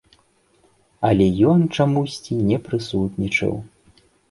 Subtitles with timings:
[1.09, 3.55] Але ён чамусьці не прысутнічаў.